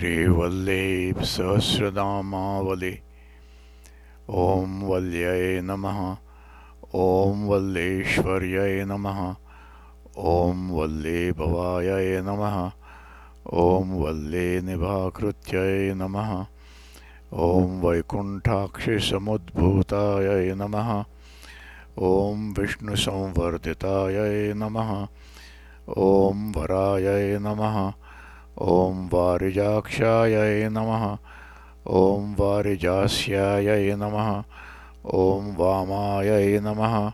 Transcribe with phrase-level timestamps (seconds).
[0.00, 2.92] श्रीवल्लीप् सहस्रनामावलि
[4.44, 5.98] ॐ वल्यै नमः
[7.00, 9.20] ॐ वल्लीश्वर्यै नमः
[10.36, 12.56] ॐ वल्लीभवायै नमः
[13.66, 16.32] ॐ वल्लीनिभाकृत्यै नमः
[17.50, 20.90] ॐ वैकुण्ठाक्षिसमुद्भूतायै नमः
[22.12, 24.96] ॐ विष्णुसंवर्धितायै नमः
[26.10, 27.78] ॐ वरायै नमः
[28.60, 31.04] ॐ वारिजाक्षायै नमः।
[31.86, 34.28] ॐ वारिजास्यायै नमः।
[35.14, 37.12] ॐ वामायै नमः।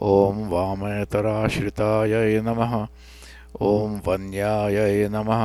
[0.00, 2.72] ॐ वामेतराश्रितायै नमः।
[3.60, 5.44] ॐ वन्यायै नमः।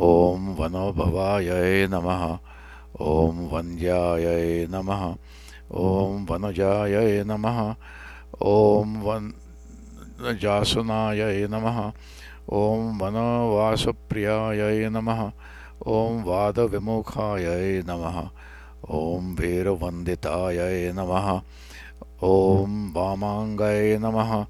[0.00, 2.22] ॐ वनोभवायै नमः।
[3.00, 5.02] ॐ वन्द्यायै नमः।
[5.72, 7.58] ॐ वनजायै नमः।
[8.42, 8.88] ॐ
[10.20, 11.92] वनजासुनायै नमः
[12.52, 15.30] ॐ वनवासप्रियायै नमः।
[15.86, 18.28] ॐ वादविमुखायै नमः।
[18.90, 21.40] ॐ वीरवन्दितायै नमः।
[22.22, 24.46] ॐ वामाङ्गायै नमः।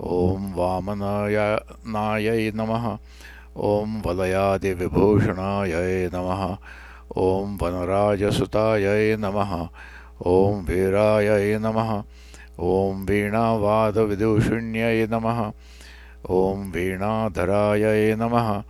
[0.00, 2.98] ॐ वामनायै नमः।
[3.56, 6.56] ॐ वलयादिविभूषणायै नमः।
[7.16, 9.68] ॐ वनराजसुतायै नमः।
[10.26, 12.02] ॐ वीरायै नमः।
[12.58, 15.52] ॐ वीणावादविदूषिण्यै नमः
[16.30, 18.62] ॐ वीणाधरायै नमः।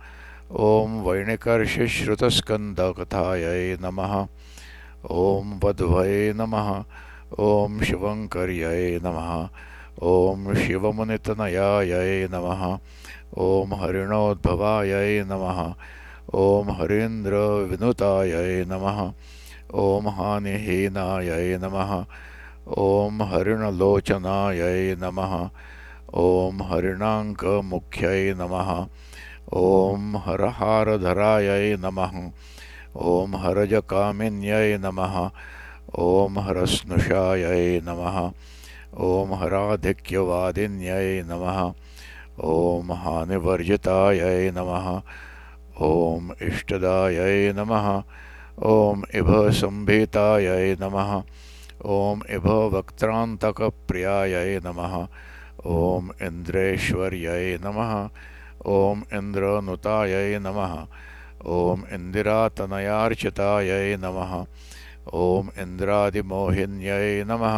[0.51, 4.27] ॐ वैणिकर्षिश्रुतस्कन्दकथायै नमः।
[5.11, 6.83] ॐ वध्वये नमः।
[7.39, 9.49] ॐ शिवङ्कर्यै नमः।
[10.03, 12.77] ॐ शिवमुनितनयायै नमः।
[13.37, 15.73] ॐ हरिणोद्भवायै नमः।
[16.35, 19.11] ॐ हरीन्द्रविनुतायै नमः।
[19.73, 22.03] ॐ हानिहीनायै नमः।
[22.67, 25.49] ॐ हरिणलोचनायै नमः
[26.13, 28.87] ॐ हरिणाङ्कमुख्यै नमः।
[29.53, 32.31] ॐ हरहारधरायै नमः।
[32.95, 35.29] ॐ हरजकामिन्यै नमः।
[35.99, 38.31] ॐ हरस्नुषायै नमः।
[38.99, 41.73] ॐ हराधिक्यवादिन्यै नमः।
[42.43, 45.01] ॐ हानिवर्जितायै नमः।
[45.81, 48.03] ॐ इष्टदायै नमः।
[48.63, 51.23] ॐ इभसम्भीतायै नमः।
[51.85, 55.07] ॐ इभवक्त्रान्तकप्रियायै नमः
[55.65, 58.09] ॐ इन्द्रेश्वर्यै नमः।
[58.65, 60.73] ॐ इन्द्रनुतायै नमः।
[61.45, 64.31] ॐ इन्दिरातनयार्चितायै नमः।
[65.21, 67.57] ॐ इन्द्रादिमोहिन्यै नमः।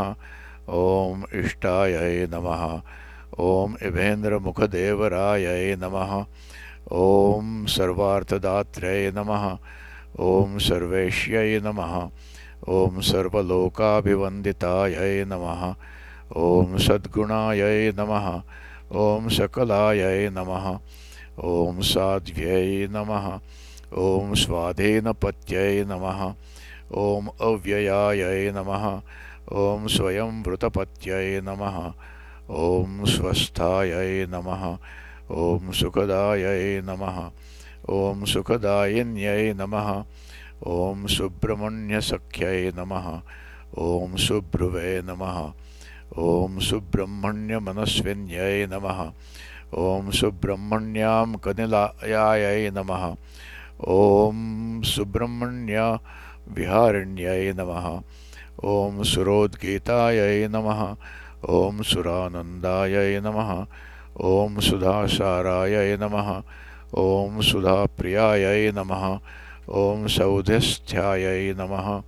[0.78, 2.64] ॐ इष्टायै नमः।
[3.50, 6.16] ॐ इभेन्द्रमुखदेवरायै नमः।
[7.04, 9.46] ॐ सर्वार्थदात्र्यै नमः।
[10.32, 11.94] ॐ सर्वेश्यै नमः।
[12.80, 15.62] ॐ सर्वलोकाभिवन्दितायै नमः
[16.36, 18.28] ॐ सद्गुणायै नमः
[19.04, 20.66] ॐ सकलायै नमः
[21.52, 23.28] ॐ साध्व्यै नमः
[24.04, 26.24] ॐ स्वाधीनपत्यै नमः
[27.04, 28.86] ॐ अव्ययायै नमः
[29.64, 31.78] ॐ स्वयंवृतपत्यै नमः
[32.50, 34.66] ॐ स्वस्थायै नमः
[35.44, 37.22] ॐ सुखदायै नमः
[38.00, 39.90] ॐ सुखदायिन्यै नमः
[40.76, 43.08] ॐ सुब्रह्मण्यसख्यै नमः
[43.88, 45.40] ॐ सुभ्रुवे नमः
[46.16, 49.10] ॐ सुब्रह्मण्यमनस्विन्यै नमः।
[49.78, 53.16] ॐ सुब्रह्मण्यां कनिलायायै नमः।
[53.88, 58.02] ॐ सुब्रह्मण्यविहारिण्यै नमः।
[58.64, 60.96] ॐ सुरोद्गीतायै नमः।
[61.50, 63.66] ॐ सुरानन्दायै नमः।
[64.24, 66.42] ॐ सुधासारायै नमः।
[66.98, 69.20] ॐ सुधाप्रियायै नमः।
[69.70, 72.02] ॐ सौधिस्थ्यायै नमः।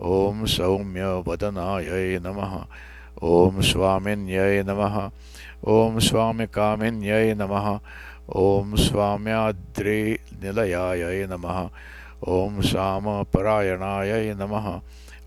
[0.00, 2.66] ॐ सौम्यवदनायै नमः।
[3.22, 5.10] ॐ स्वामिन्यै नमः।
[5.66, 7.78] ॐ स्वामिकामिन्यै नमः।
[8.36, 11.68] ॐ स्वाम्याद्रिनिलयायै नमः।
[12.28, 14.80] ॐ सामपरायणायै नमः।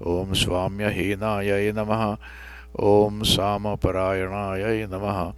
[0.07, 2.17] ॐ स्वाम्यहीनायै नमः।
[2.79, 5.33] ॐ सामपरायणायै नमः।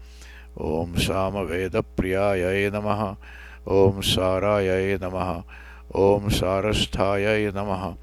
[0.61, 3.15] ॐ सामवेदप्रियायै नमः।
[3.67, 5.43] ॐ सारायै नमः।
[5.95, 7.93] ॐ सारस्थायै नमः।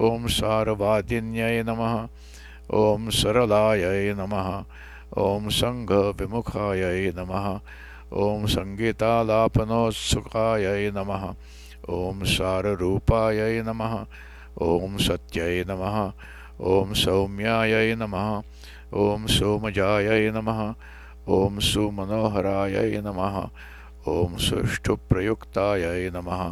[0.00, 2.08] ॐ सारवादिन्यै नमः।
[2.70, 4.62] ॐ सरलायै नमः
[5.18, 7.46] ॐ सङ्घविमुखायै नमः
[8.24, 11.24] ॐ सङ्गीतालापनोत्सुकायै नमः
[11.96, 13.94] ॐ साररूपायै नमः
[14.66, 15.96] ॐ सत्यै नमः
[16.74, 18.28] ॐ सौम्यायै नमः
[19.06, 20.60] ॐ सोमजायै नमः
[21.38, 23.34] ॐ सुमनोहरायै नमः
[24.14, 26.42] ॐ सुष्ठुप्रयुक्तायै नमः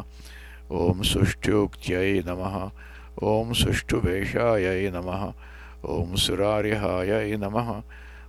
[0.83, 2.59] ॐ सुष्ठ्युक्त्यै नमः
[3.35, 5.23] ॐ सुष्ठुवेषायै नमः
[5.89, 7.83] ॐ सुरारिहायै नमः।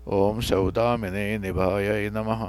[0.07, 2.45] ॐ सौदामिने निभायै नमः।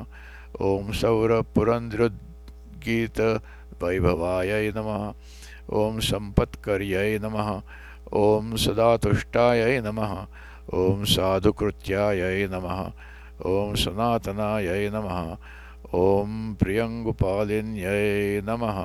[0.61, 3.41] ॐ सौरपुरन्दृद्गीतधारिण्यै
[3.83, 5.15] वैभवायै नमः।
[5.73, 7.63] ॐ सम्पत्कर्यै नमः।
[8.13, 10.27] ॐ सदातुष्टायै नमः।
[10.75, 12.93] ॐ साधुकृत्यायै नमः।
[13.47, 15.37] ॐ सनातनायै नमः।
[15.95, 18.79] ॐ प्रियङ्गुपालिन्यै नमः